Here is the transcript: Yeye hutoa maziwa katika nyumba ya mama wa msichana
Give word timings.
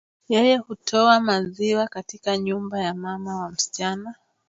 Yeye 0.29 0.57
hutoa 0.57 1.19
maziwa 1.19 1.87
katika 1.87 2.37
nyumba 2.37 2.79
ya 2.79 2.93
mama 2.93 3.39
wa 3.41 3.49
msichana 3.49 4.15